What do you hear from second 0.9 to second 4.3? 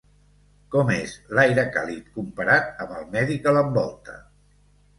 és l'aire càlid comparat amb el medi que l'envolta?